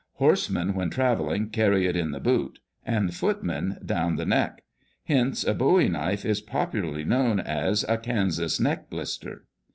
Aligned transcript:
Horsemen, 0.13 0.73
when 0.73 0.89
travelling, 0.89 1.49
carry 1.51 1.85
it 1.85 1.95
in 1.95 2.09
the 2.09 2.19
boot, 2.19 2.57
and 2.83 3.13
foot 3.13 3.43
men 3.43 3.77
down 3.85 4.15
the 4.15 4.25
neck; 4.25 4.63
hence 5.03 5.43
a 5.43 5.53
bowie 5.53 5.89
knife 5.89 6.25
is 6.25 6.41
popularly 6.41 7.03
known 7.03 7.39
as 7.39 7.85
a" 7.87 7.97
Kansas 7.99 8.59
neck 8.59 8.89
blister." 8.89 9.45